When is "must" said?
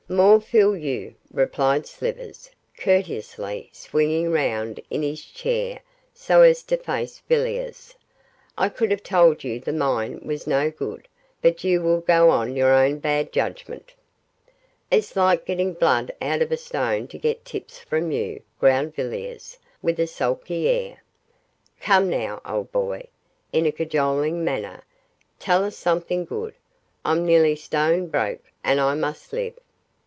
28.95-29.31